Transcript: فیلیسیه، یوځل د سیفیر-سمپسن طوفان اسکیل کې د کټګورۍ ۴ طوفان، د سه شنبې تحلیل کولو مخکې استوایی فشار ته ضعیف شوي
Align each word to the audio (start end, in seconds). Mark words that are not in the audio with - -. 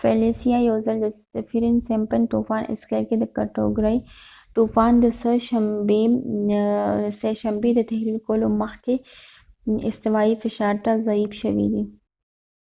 فیلیسیه، 0.00 0.58
یوځل 0.70 0.96
د 1.02 1.06
سیفیر-سمپسن 1.32 2.22
طوفان 2.32 2.62
اسکیل 2.74 3.04
کې 3.08 3.16
د 3.18 3.24
کټګورۍ 3.36 3.96
۴ 4.00 4.04
طوفان، 4.56 4.92
د 5.02 5.04
سه 7.20 7.30
شنبې 7.46 7.70
تحلیل 7.90 8.18
کولو 8.26 8.48
مخکې 8.62 8.94
استوایی 9.88 10.34
فشار 10.42 10.74
ته 10.84 10.92
ضعیف 11.06 11.32
شوي 11.42 11.68